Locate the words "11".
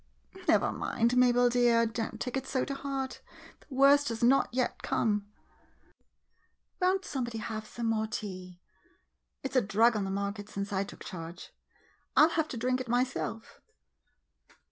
12.21-12.35